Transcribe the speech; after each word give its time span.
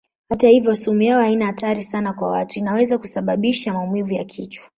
Hata 0.29 0.49
hivyo 0.49 0.75
sumu 0.75 1.01
yao 1.01 1.21
haina 1.21 1.45
hatari 1.45 1.81
sana 1.81 2.13
kwa 2.13 2.31
watu; 2.31 2.59
inaweza 2.59 2.97
kusababisha 2.97 3.73
maumivu 3.73 4.13
ya 4.13 4.23
kichwa. 4.23 4.69